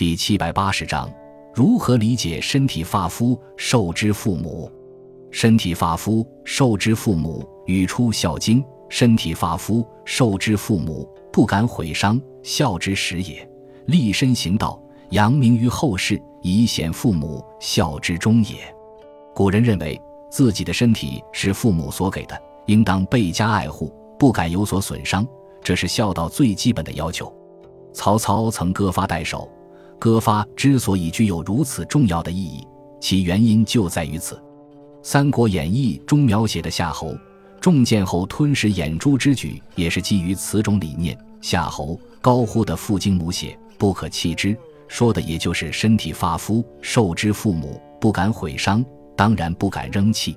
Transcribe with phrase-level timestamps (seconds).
[0.00, 1.12] 第七百八十章：
[1.52, 4.72] 如何理解身体发肤受之父母？
[5.30, 13.46] 身体发肤受之父母，语出《孝经》：“身体发肤受之父母，不敢毁伤，孝之始也。
[13.88, 18.56] 立身行道，扬名于后世，以显父母，孝之终也。”
[19.36, 25.28] 古人认为自己的身体是父母所给的，应当倍加爱护，不敢有所损伤，
[25.62, 27.30] 这是孝道最基本的要求。
[27.92, 29.46] 曹操曾割发代首，
[30.00, 32.66] 割发之所以具有如此重要的意义，
[33.00, 34.34] 其原因就在于此。
[35.02, 37.14] 《三国演义》中描写的夏侯
[37.60, 41.16] 中箭后吞食眼珠之举，也是基于此种理念。
[41.42, 44.56] 夏侯高呼的父精母血，不可弃之，
[44.88, 50.36] 说的也就是身体发肤受之父母，不敢毁伤，当然不敢扔弃。